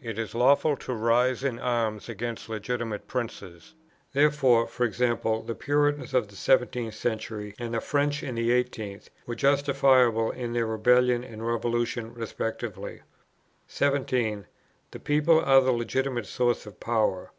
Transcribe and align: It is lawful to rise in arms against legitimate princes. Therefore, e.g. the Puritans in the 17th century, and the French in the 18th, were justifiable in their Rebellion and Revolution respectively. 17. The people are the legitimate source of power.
It 0.00 0.16
is 0.16 0.32
lawful 0.32 0.76
to 0.76 0.94
rise 0.94 1.42
in 1.42 1.58
arms 1.58 2.08
against 2.08 2.48
legitimate 2.48 3.08
princes. 3.08 3.74
Therefore, 4.12 4.66
e.g. 4.66 4.96
the 4.96 5.56
Puritans 5.58 6.14
in 6.14 6.20
the 6.22 6.32
17th 6.34 6.92
century, 6.94 7.56
and 7.58 7.74
the 7.74 7.80
French 7.80 8.22
in 8.22 8.36
the 8.36 8.50
18th, 8.50 9.08
were 9.26 9.34
justifiable 9.34 10.30
in 10.30 10.52
their 10.52 10.66
Rebellion 10.66 11.24
and 11.24 11.44
Revolution 11.44 12.14
respectively. 12.14 13.00
17. 13.66 14.46
The 14.92 15.00
people 15.00 15.40
are 15.40 15.60
the 15.60 15.72
legitimate 15.72 16.26
source 16.26 16.64
of 16.64 16.78
power. 16.78 17.32